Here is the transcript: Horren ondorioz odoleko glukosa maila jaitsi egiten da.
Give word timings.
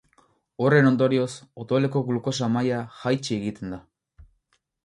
Horren 0.63 0.89
ondorioz 0.91 1.27
odoleko 1.65 2.03
glukosa 2.09 2.51
maila 2.57 2.83
jaitsi 3.03 3.39
egiten 3.41 3.77
da. 3.77 3.83